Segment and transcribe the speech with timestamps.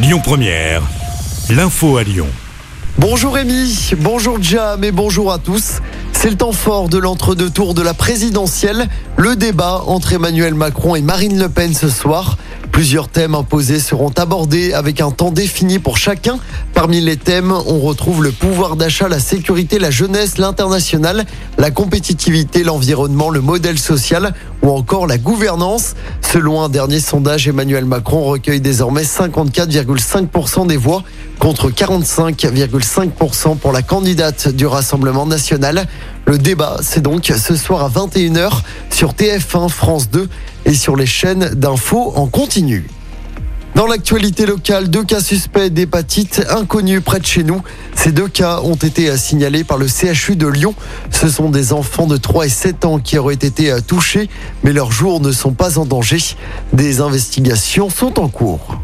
[0.00, 0.82] Lyon Première,
[1.50, 2.28] l'info à Lyon.
[2.98, 5.80] Bonjour Rémi, bonjour Jam et bonjour à tous.
[6.12, 8.88] C'est le temps fort de l'entre-deux tours de la présidentielle.
[9.16, 12.36] Le débat entre Emmanuel Macron et Marine Le Pen ce soir.
[12.78, 16.38] Plusieurs thèmes imposés seront abordés avec un temps défini pour chacun.
[16.74, 21.26] Parmi les thèmes, on retrouve le pouvoir d'achat, la sécurité, la jeunesse, l'international,
[21.58, 24.32] la compétitivité, l'environnement, le modèle social
[24.62, 25.96] ou encore la gouvernance.
[26.20, 31.02] Selon un dernier sondage, Emmanuel Macron recueille désormais 54,5% des voix
[31.40, 35.88] contre 45,5% pour la candidate du Rassemblement national.
[36.28, 38.60] Le débat, c'est donc ce soir à 21h
[38.90, 40.28] sur TF1 France 2
[40.66, 42.86] et sur les chaînes d'infos en continu.
[43.74, 47.62] Dans l'actualité locale, deux cas suspects d'hépatite inconnus près de chez nous.
[47.94, 50.74] Ces deux cas ont été signalés par le CHU de Lyon.
[51.10, 54.28] Ce sont des enfants de 3 et 7 ans qui auraient été touchés,
[54.64, 56.18] mais leurs jours ne sont pas en danger.
[56.74, 58.78] Des investigations sont en cours.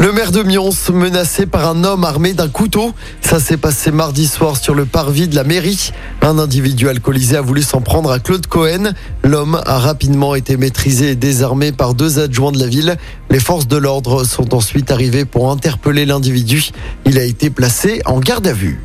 [0.00, 2.94] Le maire de Mions menacé par un homme armé d'un couteau.
[3.20, 5.92] Ça s'est passé mardi soir sur le parvis de la mairie.
[6.22, 8.94] Un individu alcoolisé a voulu s'en prendre à Claude Cohen.
[9.22, 12.96] L'homme a rapidement été maîtrisé et désarmé par deux adjoints de la ville.
[13.28, 16.70] Les forces de l'ordre sont ensuite arrivées pour interpeller l'individu.
[17.04, 18.80] Il a été placé en garde à vue.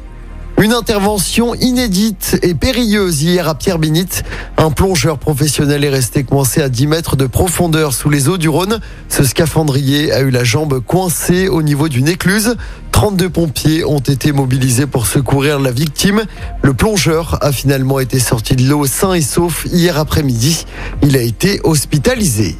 [0.61, 4.23] Une intervention inédite et périlleuse hier à Pierre Bénite.
[4.57, 8.47] Un plongeur professionnel est resté coincé à 10 mètres de profondeur sous les eaux du
[8.47, 8.79] Rhône.
[9.09, 12.55] Ce scaphandrier a eu la jambe coincée au niveau d'une écluse.
[12.93, 16.23] 32 pompiers ont été mobilisés pour secourir la victime.
[16.61, 20.65] Le plongeur a finalement été sorti de l'eau sain et sauf hier après-midi.
[21.03, 22.55] Il a été hospitalisé.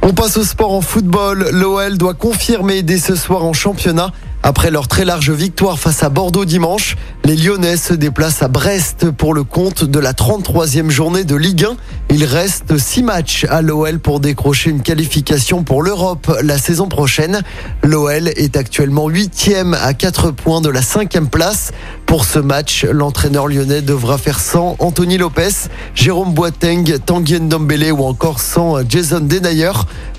[0.00, 1.50] On passe au sport en football.
[1.52, 4.10] L'OL doit confirmer dès ce soir en championnat
[4.48, 6.96] après leur très large victoire face à Bordeaux dimanche,
[7.26, 11.66] les Lyonnais se déplacent à Brest pour le compte de la 33e journée de Ligue
[11.66, 11.76] 1.
[12.10, 17.42] Il reste 6 matchs à l'OL pour décrocher une qualification pour l'Europe la saison prochaine.
[17.82, 21.70] L'OL est actuellement 8e à 4 points de la 5e place.
[22.06, 28.02] Pour ce match, l'entraîneur lyonnais devra faire sans Anthony Lopez, Jérôme Boateng, Tanguy Ndombele ou
[28.04, 29.72] encore sans Jason Denayer.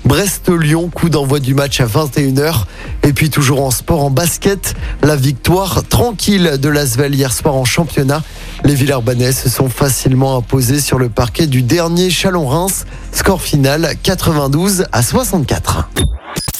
[0.04, 2.66] Brest-Lyon, coup d'envoi du match à 21h.
[3.02, 7.64] Et puis toujours en sport, en basket, la victoire tranquille de l'Asvel hier soir en
[7.64, 8.22] championnat.
[8.64, 12.84] Les Villeurbanais se sont facilement imposés sur le parquet du dernier Chalon-Reims.
[13.12, 15.88] Score final 92 à 64.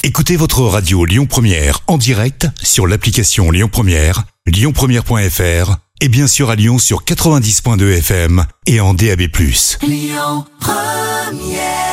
[0.03, 6.49] Écoutez votre radio Lyon Première en direct sur l'application Lyon Première, lyonpremière.fr et bien sûr
[6.49, 9.21] à Lyon sur 90.2 FM et en DAB+.
[9.83, 11.90] Lyon Première